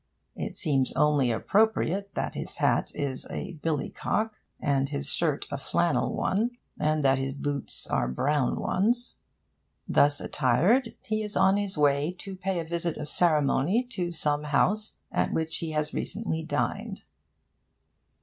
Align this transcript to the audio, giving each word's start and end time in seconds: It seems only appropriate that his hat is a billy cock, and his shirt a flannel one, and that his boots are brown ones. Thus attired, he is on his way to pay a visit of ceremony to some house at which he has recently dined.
It 0.35 0.57
seems 0.57 0.91
only 0.93 1.29
appropriate 1.29 2.15
that 2.15 2.33
his 2.33 2.57
hat 2.57 2.91
is 2.95 3.27
a 3.29 3.53
billy 3.61 3.91
cock, 3.91 4.39
and 4.59 4.89
his 4.89 5.05
shirt 5.07 5.45
a 5.51 5.59
flannel 5.59 6.15
one, 6.15 6.49
and 6.79 7.03
that 7.03 7.19
his 7.19 7.35
boots 7.35 7.85
are 7.85 8.07
brown 8.07 8.55
ones. 8.59 9.17
Thus 9.87 10.19
attired, 10.19 10.95
he 11.05 11.21
is 11.21 11.37
on 11.37 11.57
his 11.57 11.77
way 11.77 12.15
to 12.17 12.35
pay 12.35 12.59
a 12.59 12.63
visit 12.65 12.97
of 12.97 13.09
ceremony 13.09 13.83
to 13.91 14.11
some 14.11 14.45
house 14.45 14.97
at 15.11 15.31
which 15.33 15.57
he 15.57 15.69
has 15.73 15.93
recently 15.93 16.41
dined. 16.41 17.03